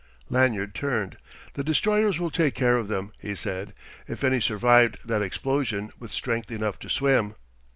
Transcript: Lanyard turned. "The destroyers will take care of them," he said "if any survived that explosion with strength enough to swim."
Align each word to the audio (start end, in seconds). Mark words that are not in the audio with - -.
Lanyard 0.29 0.73
turned. 0.73 1.17
"The 1.53 1.63
destroyers 1.63 2.19
will 2.19 2.31
take 2.31 2.55
care 2.55 2.75
of 2.75 2.87
them," 2.87 3.11
he 3.19 3.35
said 3.35 3.71
"if 4.07 4.23
any 4.23 4.41
survived 4.41 4.97
that 5.07 5.21
explosion 5.21 5.91
with 5.99 6.09
strength 6.11 6.49
enough 6.49 6.79
to 6.79 6.89
swim." 6.89 7.35